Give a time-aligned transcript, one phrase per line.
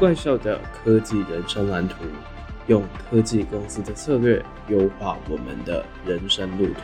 [0.00, 1.96] 怪兽的科技人生蓝图，
[2.68, 6.80] 用科技公司的策略优化我们的人生路途。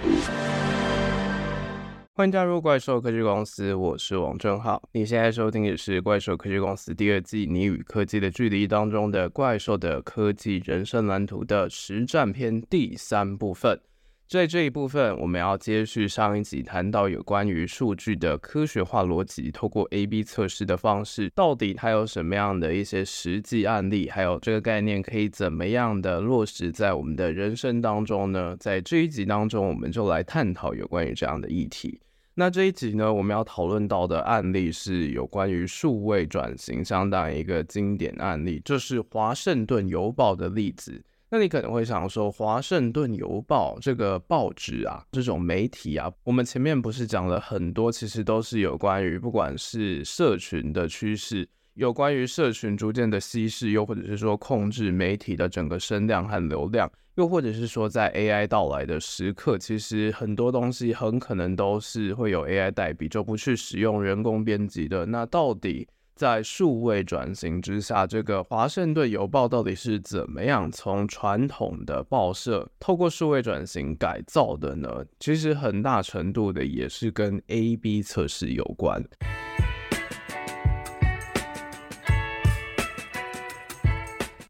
[2.13, 4.83] 欢迎加入怪兽科技公司，我是王正浩。
[4.93, 13.81] 你现在收听的是怪兽科技公司第二季《你与科技的距离》当中的怪兽的科技人生蓝图的实战篇第三部分。
[14.29, 28.57] 在这一部分，我们要接续上一集谈到有关于数据的科学化逻辑，透过 A/B 测试的方式，到底它有什么样的一些实际案例，还有这个概念可以怎么样的落实在我们的人生当中呢？
[28.59, 32.01] 在这一集当中，我们就来探讨有关于这样的议题。
[32.35, 41.01] 那这一集呢，我们要讨论到的案例是有关于数位转型相当一个经典案例，就是华盛顿邮报的例子。
[41.29, 65.05] 那你可能会想说，华盛顿邮报这个报纸啊，这种媒体啊，我们前面不是讲了很多，其实都是有关于不管是社群的趋势，有关于社群逐渐的稀释，又或者是说控制媒体的整个声量和流量，又或者是说在 AI 到来的时刻，其实很多东西很可能都是会有 AI 代笔，就不去使用人工编辑的。
[65.07, 75.05] 那到底，在数位转型之下，这个华盛顿邮报到底是怎么样从传统的报社透过数位转型改造的呢？
[75.21, 79.05] 其实很大程度的也是跟 A/B 测试有关。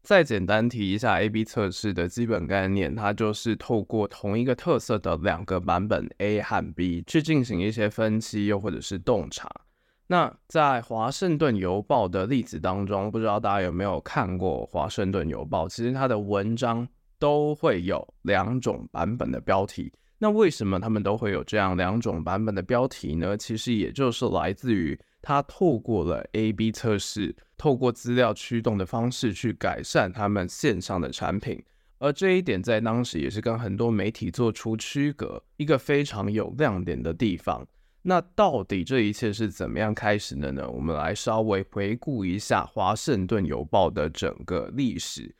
[0.01, 9.51] 再简单提一下 A/B 测试的基本概念，它就是透过同一个特色的两个版本 A 和 B 去进行一些分析，又或者是洞察。
[10.09, 15.67] 那在华盛顿邮报的例子当中，不知道大家有没有看过华盛顿邮报？
[15.67, 16.87] 其实它的文章
[17.19, 19.91] 都会有两种版本的标题。
[20.17, 23.37] 那为什么他们都会有这样两种版本的标题呢？
[23.37, 31.61] 其实也就是来自于它透过了 A/B 测试，透过资料驱动的方式去改善他们线上的产品。
[31.99, 37.67] 而这一点在当时也是跟很多媒体做出区隔，一个非常有亮点的地方。
[38.09, 40.65] 那到底这一切是怎么样开始的呢？
[40.69, 45.35] 我们来稍微回顾一下华盛顿邮报的整个历史。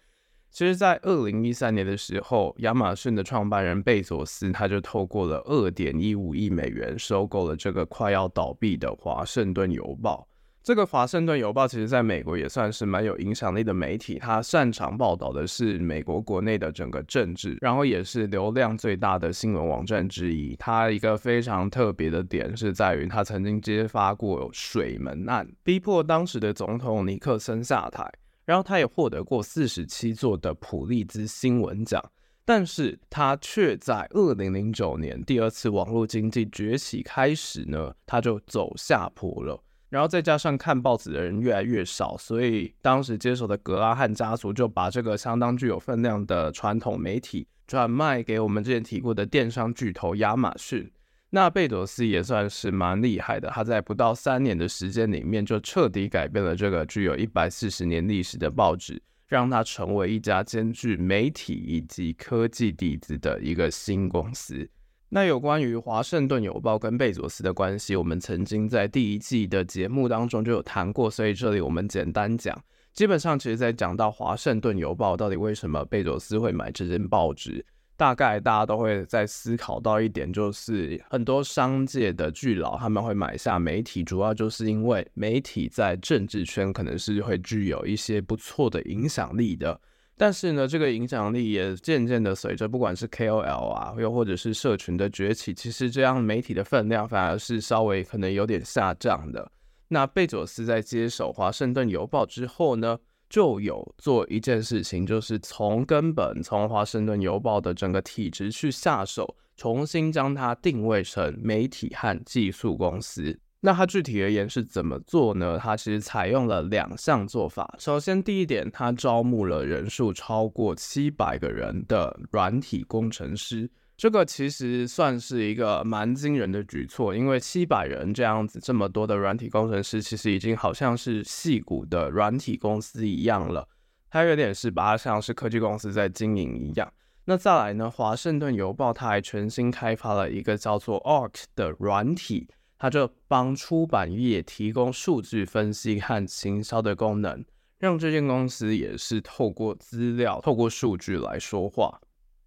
[0.51, 10.27] 其实，在二零一三年的时候，亚马逊的创办人贝佐斯他就透过了二点一五亿美元收购了这个快要倒闭的华盛顿邮报。
[10.67, 20.57] 这个华盛顿邮报其实在美国也算是蛮有影响力的媒体，它擅长报道的是美国国内的整个政治，然后也是流量最大的新闻网站之一。
[20.57, 28.05] 它一个非常特别的点是在于，它曾经揭发过水门案，逼迫当时的总统尼克森下台，
[28.43, 32.03] 然后它也获得过四十七座的普利兹新闻奖，
[32.43, 39.63] 但是它却在二零零九年第二次网络经济崛起开始呢，它就走下坡了。
[39.89, 50.91] 然后再加上看报纸的人越来越少，所以当时接手的格拉汉家族就把这个相当具有分量的传统媒体转卖给我们之前提过的电商巨头亚马逊。
[51.29, 64.69] 那贝佐斯也算是蛮厉害的，他在不到三年的时间里面就彻底改变了这个具有一百四十年历史的报纸，让它成为一家兼具媒体以及科技底子的一个新公司。
[65.09, 72.61] 那有关于华盛顿邮报跟贝佐斯的关系，我们曾经在第一季的节目当中就有谈过，所以这里我们简单讲。
[72.93, 77.65] 基本上，其实在讲到华盛顿邮报到底为什么贝佐斯会买这间报纸，
[77.95, 89.79] 大概大家都会在思考到一点，就是很多商界的巨佬他们会买下媒体，主要就是因为媒体在政治圈可能是会具有一些不错的影响力的。
[90.19, 99.51] 但是呢，这个影响力也渐渐的随着不管是 KOL 啊，又或者是社群的崛起，其实这样媒体的分量反而是稍微可能有点下降的。
[99.87, 102.97] 那贝佐斯在接手华盛顿邮报之后呢，
[103.29, 113.39] 就有做一件事情，就是从根本从华盛顿邮报的整个体制去下手，重新将它定位成媒体和技术公司。
[113.61, 115.57] 那它具体而言是怎么做呢？
[115.59, 117.75] 它其实采用了两项做法。
[117.79, 133.67] 首先，第一点，它招募了人数超过七百个人的软体工程师，这个其实算是一个蛮惊人的举措，因为七百人这样子这么多的软体工程师，其实已经好像是矽谷的软体公司一样了。
[134.11, 136.93] 它有点是把它像是科技公司在经营一样。
[137.25, 142.47] 那再来呢，华盛顿邮报它还全新开发了一个叫做 ARC 的软体。
[142.77, 147.43] 它就帮出版业提供数据分析和行销的功能，
[147.79, 151.99] 让这间公司也是透过资料、透过数据来说话。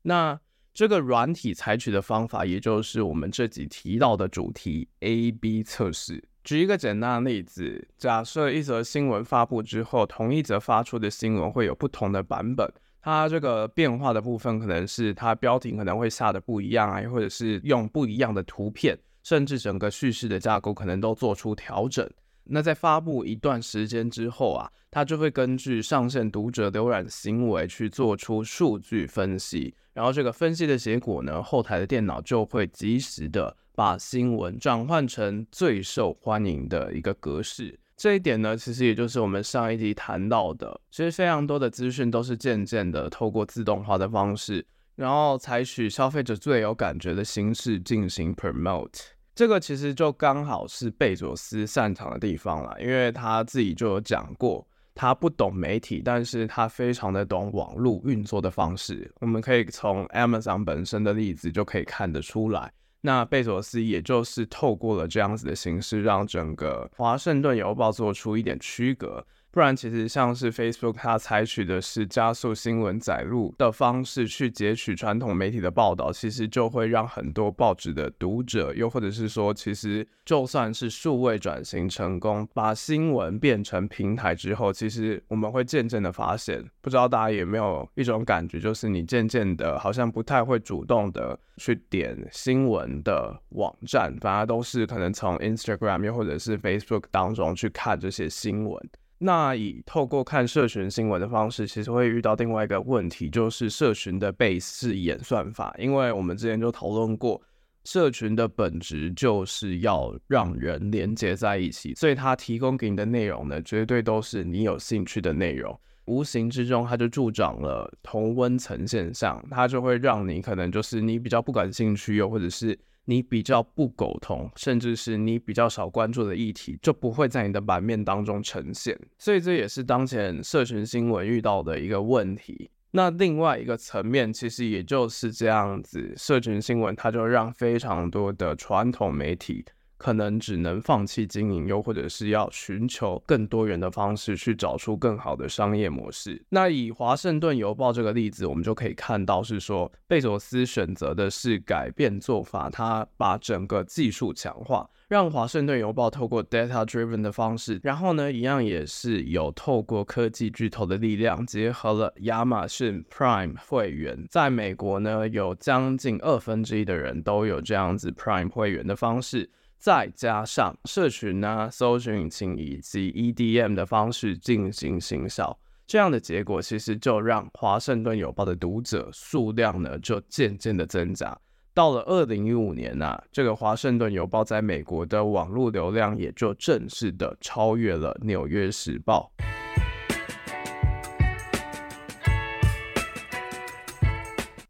[0.02, 0.40] 那
[0.72, 6.24] 这个软体采取的方法，也就是我们这集提到的主题 A/B 测试。
[6.42, 12.72] 举一个简单的例子，假设一则新闻发布之后，同一则发出的新闻会有不同的版本，
[13.02, 22.08] 它这个变化的部分可能是它标题可能会下的不一样啊，或者是用不一样的图片，甚至整个叙事的架构可能都做出调整。
[22.44, 37.78] 那在发布一段时间之后啊，它就会根据上线读者浏览行为去做出数据分析，然后这个分析的结果呢，后台的电脑就会及时的把新闻转换成最受欢迎的一个格式。
[37.96, 44.66] 这一点呢，其实也就是我们上一集谈到的，其实非常多的资讯都是渐渐的透过自动化的方式，
[45.00, 49.00] 然后采取消费者最有感觉的形式进行 promote。
[49.34, 59.10] 这个其实就刚好是贝佐斯擅长的地方了，因为他自己就有讲过，他不懂媒体，但是他非常的懂网络运作的方式。
[59.22, 62.70] 我们可以从 Amazon 本身的例子就可以看得出来，
[63.00, 69.26] 那贝佐斯也就是透过了这样子的形式，让整个华盛顿邮报做出一点区隔。
[69.52, 98.80] 不然，其实像是 Facebook，它采取的是加速新闻载入的方式去截取传统媒体的报道，其实就会让很多报纸的读者，又或者是说，其实就算是数位转型成功，把新闻变成平台之后，其实我们会渐渐的发现，不知道大家有没有一种感觉，就是你渐渐的好像不太会主动的去点新闻的网站，反而都是可能从 Instagram 又或者是 Facebook 当中去看这些新闻。
[99.22, 105.76] 那以透过看社群新闻的方式，其实会遇到另外一个问题，就是社群的被试演算法。
[105.78, 107.38] 因为我们之前就讨论过，
[107.84, 115.78] 社群的本质就是要让人连接在一起，所以它提供给你的内容呢，绝对都是你有兴趣的内容。
[116.06, 122.78] 无形之中，它就助长了同温层现象，它就会让你可能就是你比较不感兴趣，又或者是。
[123.04, 128.98] 你比较不苟同，甚至是你比较少关注的议题，就不会在你的版面当中呈现。
[129.18, 132.70] 所以这也是当前社群新闻遇到的一个问题。
[132.92, 139.64] 那另外一个层面，其实也就是这样子，社群新闻它就让非常多的传统媒体。
[140.00, 146.42] 可能只能放弃经营，又或者是要寻求更多元的方式去找出更好的商业模式。
[146.48, 169.50] 那以华盛顿邮报这个例子，我们就可以看到是说，贝佐斯选择的是改变做法，他把整个技术强化，让华盛顿邮报透过 data driven 的方式，然后呢，一样也是有透过科技巨头的力量，结合了亚马逊 Prime 会员，在美国呢，有将近二分之一的人都有这样子 Prime 会员的方式。
[169.80, 181.34] 再加上社群啊、搜寻引擎以及 EDM 的方式进行行销，这样的结果其实就让华盛顿邮报的读者数量呢就渐渐的增加。
[181.72, 189.32] 到了二零一五年呐、啊，这个华盛顿邮报在美国的网络流量也就正式的超越了纽约时报。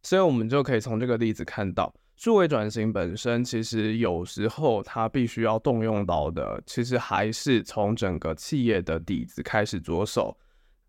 [0.05, 1.93] 所以，我们就可以从这个例子看到。
[2.20, 10.37] 数位转型本身，其实有时候它必须要动用到的，其实还是从整个企业的底子开始着手。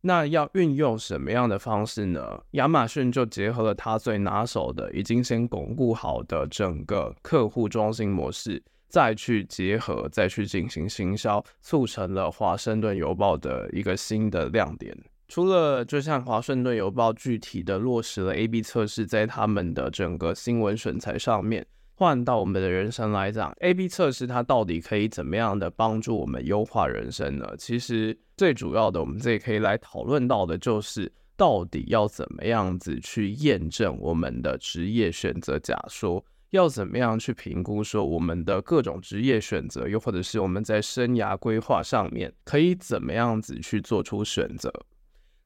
[0.01, 2.43] 那要运用什么样的方式呢？
[2.51, 14.93] 亚马逊就结合了它最拿手的，已经先巩固好的整个客户中心模式，再去结合，再去进行行销，促成了华盛顿邮报的一个新的亮点。
[15.31, 27.47] 除了就像华盛顿邮报具体的落实了 A/B 测试，在他们的整个新闻选材上面，换到我们的人生来讲，A/B 测试它到底可以怎么样的帮助我们优化人生呢？
[27.57, 44.69] 其实最主要的，我们这里可以来讨论到的就是，到底要怎么样子去验证我们的职业选择假说，要怎么样去评估说我们的各种职业选择，又或者是我们在生涯规划上面可以怎么样子去做出选择。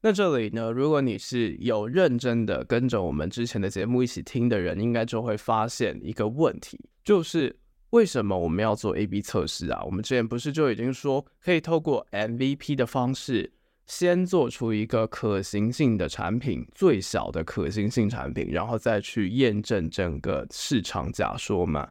[0.08, 7.56] 那这里呢，如果你是有认真的跟着我们之前的节目一起听的人，应该就会发现一个问题，就是
[7.90, 9.82] 为什么我们要做 A/B 测试啊？
[9.84, 13.52] 我们之前不是就已经说可以透过 MVP 的方式，
[13.88, 21.90] 先做出一个可行性的产品，最小的可行性产品，然后再去验证整个市场假说吗？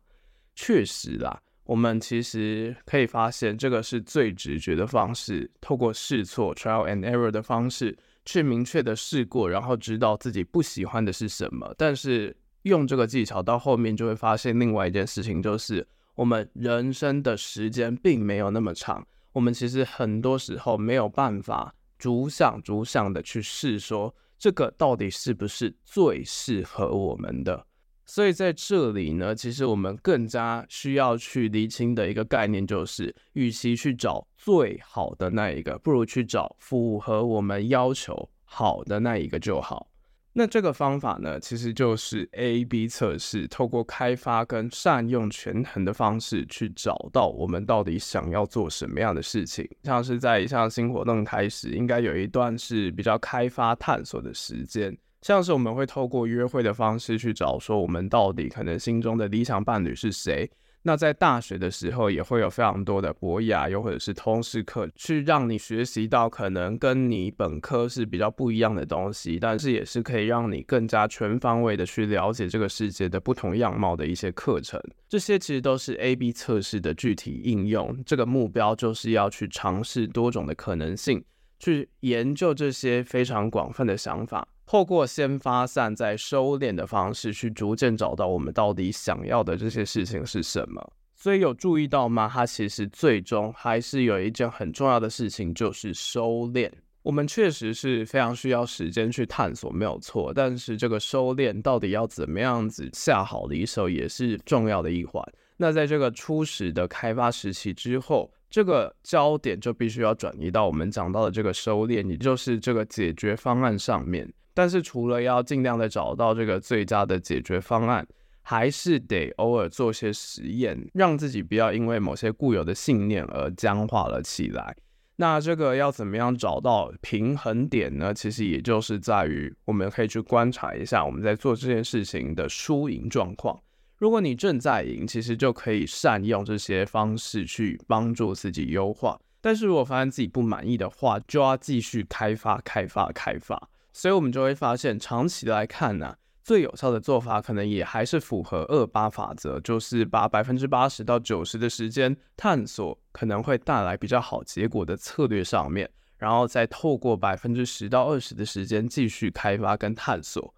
[0.54, 1.42] 确实啦。
[1.64, 11.74] 我们其实可以发现，这个是最直觉的方式，透过试错 （trial and error） 的方式去明确的试过，然后知道自己不喜欢的是什么。
[11.78, 27.66] 但是用这个技巧到后面，就会发现另外一件事情，就是我们人生的时间并没有那么长，我们其实很多时候没有办法逐项逐项的去试，说这个到底是不是最适合我们的。
[28.06, 39.88] 所以在这里呢，其实我们更加需要去厘清的一个概念就是，与其去找最好的那一个，不如去找符合我们要求好的那一个就好。
[40.36, 49.64] 那这个方法呢，其实就是 A/B 测试，透过开发跟善用权衡的方式，去找到我们到底想要做什么样的事情。
[49.84, 54.96] 像是在一项新活动开始，应该有一段是比较开发探索的时间。
[55.24, 60.50] 像是我们会透过约会的方式去找说，我们到底可能心中的理想伴侣是谁。
[60.82, 74.78] 那在大学的时候，也会有非常多的博雅，又或者是通识课，去让你学习到可能跟你本科是比较不一样的东西，但是也是可以让你更加全方位的去了解这个世界的不同样貌的一些课程。
[75.08, 77.96] 这些其实都是 A/B 测试的具体应用。
[78.04, 81.24] 这个目标就是要去尝试多种的可能性，
[81.58, 84.46] 去研究这些非常广泛的想法。
[84.66, 90.92] 透过先发散再收敛的方式，去逐渐找到我们到底想要的这些事情是什么。
[91.14, 92.30] 所以有注意到吗？
[92.32, 96.70] 它其实最终还是有一件很重要的事情，就是收敛。
[97.02, 100.32] 我们确实是非常需要时间去探索，没有错。
[100.34, 105.22] 但是这个收敛到底要怎么样子下好离手，也是重要的一环。
[105.58, 114.32] 那在这个初始的开发时期之后，这个焦点就必须要转移到我们讲到的这个收敛，也就是这个解决方案上面。
[114.54, 118.06] 但是除了要尽量的找到这个最佳的解决方案，
[118.40, 124.76] 还是得偶尔做些实验，让自己不要因为某些固有的信念而僵化了起来。
[125.16, 128.12] 那这个要怎么样找到平衡点呢？
[128.12, 133.60] 其实也就是在于我们可以去观察一下我们在做这件事情的输赢状况。
[133.96, 139.18] 如果你正在赢，其实就可以善用这些方式去帮助自己优化。
[139.40, 143.68] 但是如果发现自己不满意的话，就要继续开发、开发、开发。
[143.96, 160.52] 所以，我们就会发现，长期来看呢、最有效的做法可能也还是符合二八法则，就是把百分之八十到九十的时间探索可能会带来比较好结果的策略上面，然后再透过百分之十到二十的时间继续开发跟探索。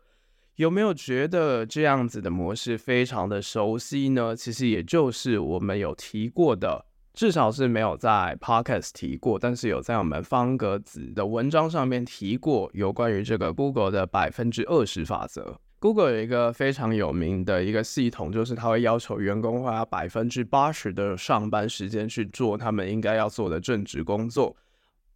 [0.55, 4.35] 有没有觉得这样子的模式非常的熟悉呢？
[4.35, 6.87] 其实也就是我们有提过的。
[7.17, 15.59] 至少是没有在 Podcast 提过，但是有在我们方格子的文章上面提过有关于这个 Google 的百分之二十法则。
[15.79, 24.55] Google 有一个非常有名的一个系统，就是它会要求员工花百分之八十的上班时间去做他们应该要做的正职工作，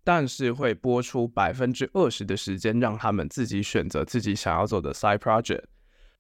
[0.03, 5.65] 但是会拨出百分之二十的时间让他们自己选择自己想要做的 side project。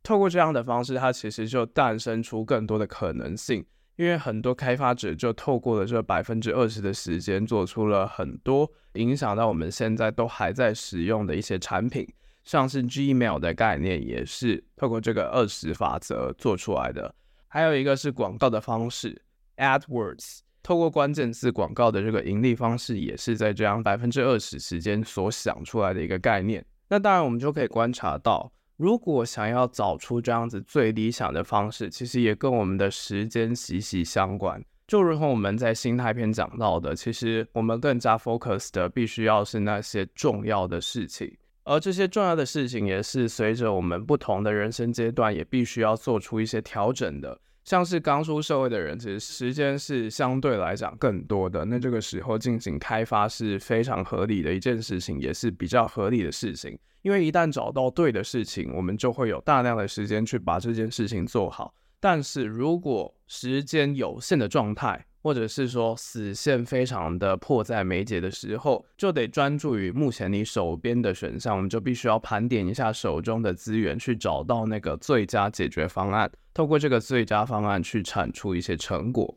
[0.02, 3.64] 透过这样的方式，它其实就诞生出更多的可能性。
[4.00, 12.10] 因为很多开发者就透过了这百分之二十的时间，做出了很多影响到我们现在都还在使用的一些产品，
[12.42, 17.14] 像是 Gmail 的概念也是透过这个二十法则做出来的。
[17.46, 19.20] 还有一个是广告的方式
[19.58, 26.64] ，AdWords，透过关键字广告的这个盈利方式，也是在这样百分之二十时间所想出来的一个概念。
[26.88, 28.50] 那当然，我们就可以观察到。
[28.80, 34.64] 如果想要找出这样子最理想的方式，其实也跟我们的时间息息相关。
[34.88, 47.38] 就如同我们在心态篇讲到的，其实我们更加 focus 的必须要是那些重要的事情，而这些重要的事情也是随着我们不同的人生阶段，也必须要做出一些调整的。
[47.70, 56.76] 像是刚出社会的人，其实时间是相对来讲更多的，那这个时候进行开发是非常合理的一件事情，也是比较合理的事情。
[57.02, 61.72] 因为一旦找到对的事情，我们就会有大量的时间去把这件事情做好。
[62.00, 79.36] 但是如果时间有限的状态，或者是说死线非常的迫在眉睫的时候，就得专注于目前你手边的选项，我们就必须要盘点一下手中的资源，去找到那个最佳解决方案，透过这个最佳方案去产出一些成果。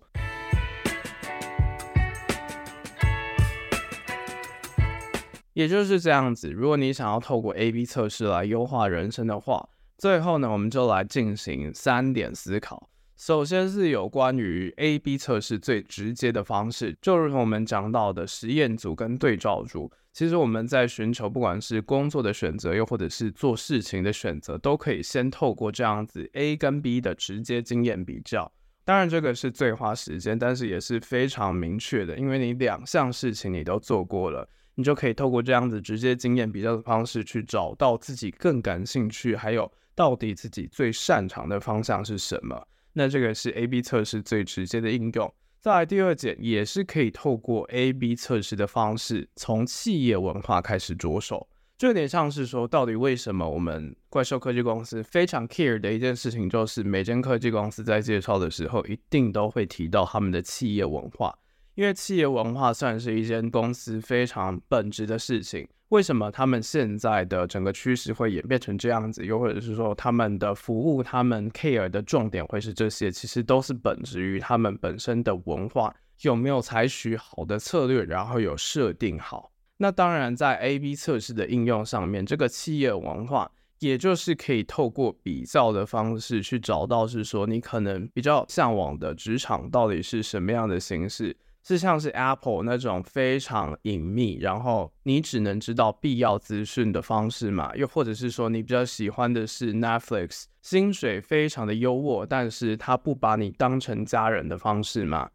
[5.53, 12.89] 也就是这样子，如果你想要透过 A/B 测试来优化人生的话，最后呢，我们就来进行三点思考。
[13.15, 19.91] 首先是有关于 A/B 测试最直接的方式，就如同我们讲到的实验组跟对照组。
[20.12, 28.51] 其实我们在寻求不管是工作的选择，又或者是做事情的选择，都可以先透过这样子 A 跟 B 的直接经验比较。
[28.86, 42.67] 当然这个是最花时间，但是也是非常明确的，因为你两项事情你都做过了，你就可以透过这样子直接经验比较的方式去找到自己更感兴趣，还有到底自己最擅长的方向是什么。
[42.93, 45.33] 那这个是 A/B 测试最直接的应用。
[45.59, 51.47] 再来第二点，也是可以透过 A/B 测试的方式，从企业文化开始着手。
[51.77, 61.38] 这点像是说，到底为什么我们怪兽科技公司非常 care 的一件事情，就是每间科技公司在介绍的时候，一定都会提到他们的企业文化。
[61.75, 65.67] 因为企业文化算是一间公司非常本质的事情。
[65.89, 69.25] 为什么他们现在的整个趋势会演变成这样子？
[69.25, 73.11] 又或者是说，他们的服务、他们 care 的重点会是这些？
[73.11, 79.51] 其实都是本质于他们本身的文化有没有采取好的策略，然后有设定好。
[79.77, 91.35] 那当然，在 A/B 测试的应用上面，这个企业文化，也就是可以透过比较的方式去找到，是说你可能比较向往的职场到底是什么样的形式，
[91.65, 97.74] 是像是 Apple 那种非常隐秘，然后你只能知道必要资讯的方式嘛？
[97.75, 105.29] 又或者是说你比较喜欢的是 Netflix，薪水非常的优渥，但是他不把你当成家人的方式嘛？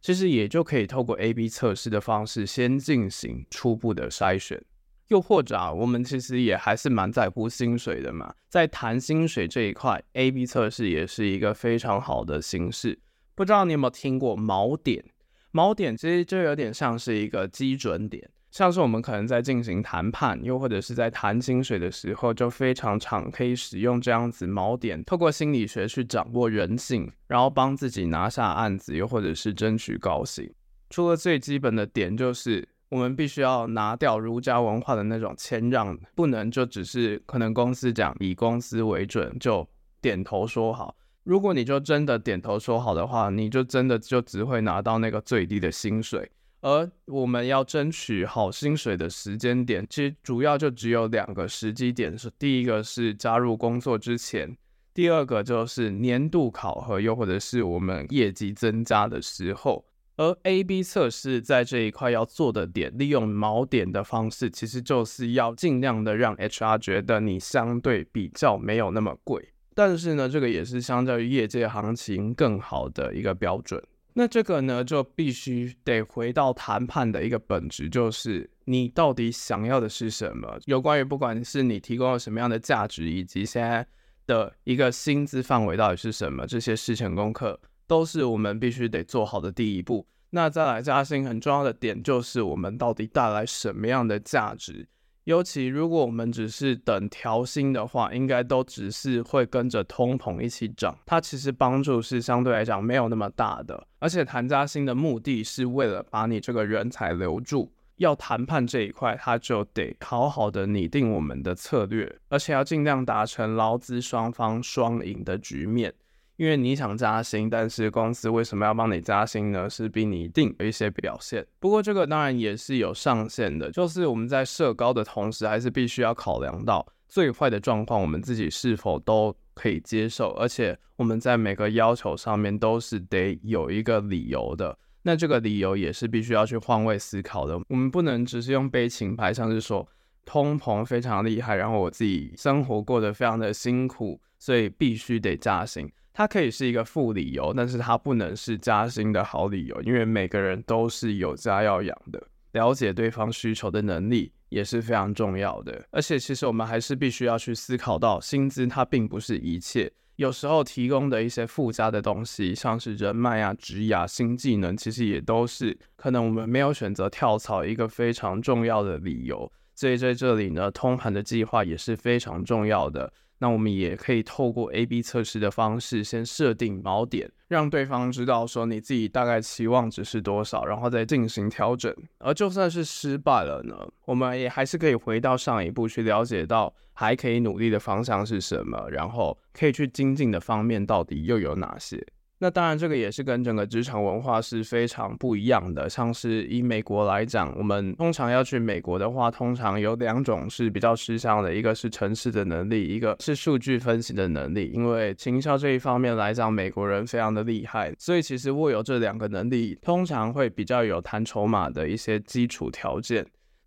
[0.00, 4.62] 其实也就可以透过 A/B 测试的方式先进行初步的筛选，
[5.08, 12.98] 又或者啊，我们其实也还是蛮在乎薪水的嘛，在谈薪水这一块，A/B 测试也是一个非常好的形式。
[13.34, 15.04] 不知道你有没有听过锚点？
[15.54, 18.28] 锚点其实就有点像是一个基准点。
[18.50, 30.48] 像是我们可能在进行谈判，又或者是在谈薪水的时候，就非常常可以使用这样子锚点，透过心理学去掌握人性，然后帮自己拿下案子，又或者是争取高薪。
[30.90, 39.68] 除了最基本的点，就是我们必须要拿掉儒家文化的那种谦让，不能就只是可能公司讲以公司为准，就
[40.00, 40.94] 点头说好。
[41.24, 46.30] 如果你就真的点头说好的话，你就真的就只会拿到那个最低的薪水。
[46.60, 54.56] 而我们要争取好薪水的时间点，其实主要就只有两个时机点，是第一个是加入工作之前，
[54.94, 59.84] 第二个就是年度考核，又或者是我们业绩增加的时候。
[60.16, 73.82] 而 A/B 测试在这一块要做的点，利用锚点的方式，其实就是要尽量的让 HR 觉得你相对比较没有那么贵，但是呢，这个也是相较于业界行情更好的一个标准。
[74.16, 80.56] 那这个呢，就必须得回到谈判的一个本质，就是你到底想要的是什么？
[80.66, 83.84] 有关于不管是你提供了什么样的价值，以及现在
[84.26, 90.06] 的一个薪资范围到底是什么，这些事前功课都是我们必须得做好的第一步。
[90.30, 94.86] 那再来加薪很重要的点，就是我们到底带来什么样的价值？
[95.24, 103.86] 尤其如果我们只是等调薪的话，应该都只是会跟着通膨一起涨，它其实帮助是相对来讲没有那么大的。
[103.98, 115.94] 而且谈加薪的目的是为了把你这个人才留住，要谈判这一块，他就得好好的拟定我们的策略，而且要尽量达成劳资双方双赢的局面。
[116.36, 119.70] 因为你想加薪，但是公司为什么要帮你加薪呢？
[119.70, 121.46] 是逼你一定有一些表现。
[121.60, 130.30] 不过这个当然也是有上限的，就是我们在设高的同时，还是必须要考量到最坏的状况，我们自己是否都可以接受。
[130.32, 134.76] 而且我们在每个要求上面都是得有一个理由的。
[135.02, 137.56] 那这个理由也是必须要去换位思考的。
[137.68, 139.86] 我们不能只是用悲情牌，像是说
[140.24, 145.88] 通膨非常厉害，然后我自己生活过得非常的辛苦，所以必须得加薪。
[146.16, 152.22] 它可以是一个副理由，但是它不能是加薪的好理由，因为每个人都是有家要养的，
[152.52, 155.84] 了解对方需求的能力也是非常重要的。
[155.90, 169.50] 而且，其实我们还是必须要去思考到，薪资它并不是一切，有时候提供的一些附加的东西，像是人脉啊、职涯、新技能，其实也都是可能我们没有选择跳槽一个非常重要的理由。
[169.74, 173.12] 所以在这里呢，通盘的计划也是非常重要的。
[173.44, 181.94] 那我们也可以透过 A/B 测试的方式，先设定锚点，让对方知道说你自己大概期望值是多少，然后再进行调整。
[182.20, 183.76] 而就算是失败了呢，
[184.06, 192.02] 我们也还是可以回到上一步去了解到还可以努力的方向是什么，然后可以去精进的方面到底又有哪些。
[192.38, 195.88] 那当然，这个也是跟整个职场文化是非常不一样的。
[195.88, 204.70] 像是以美国来讲，我们通常要去美国的话，通常有两种是比较吃香的，一个是城市的能力，一个是数据分析的能力。
[204.74, 213.24] 因为行销这一方面来讲，美国人非常的厉害，所以其实握有这两个能力，通常会比较有谈筹码的一些基础条件。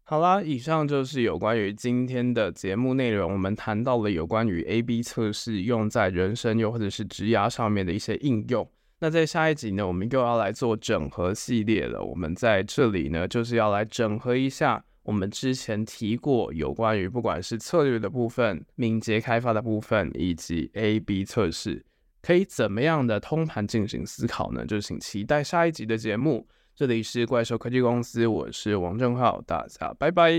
[0.09, 3.33] 好啦，以上就是有关于今天的节目内容。
[3.33, 8.65] 我们谈到了有关于 A/B 测试用在人生又或者是职涯上面的一些应用。
[8.99, 12.01] 那在下一集呢，我们又要来做整合系列了。
[12.01, 21.83] 我们在这里呢，就是要来整合一下我们之前提过有关于不管是策略的部分、敏捷开发的部分，以及 A/B 测试，
[22.21, 24.65] 可以怎么样的通盘进行思考呢？
[24.65, 26.47] 就请期待下一集的节目。
[26.77, 30.31] 这里是怪兽科技公司，我是王正浩，大家拜拜。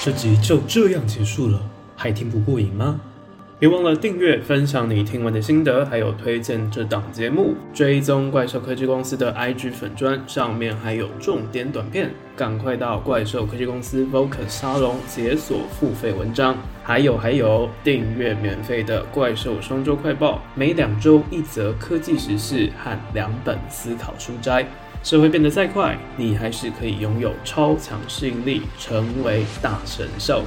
[0.00, 3.00] 这集就这样结束了，还听不过瘾吗？
[3.60, 16.56] 别忘了订阅、分享你听完的心得，还有推荐这档节目，追踪怪兽科技公司的 IG 粉砖，上面还有重点短片，赶快到怪兽科技公司 Vocus 沙龙解锁付费文章。
[16.82, 24.66] 还有还有，订阅免费的怪兽双周快报，每两周一则科技时事和两本思考书斋。
[25.02, 30.44] 社会变得再快，你还是可以拥有超强适应力，成为大神兽。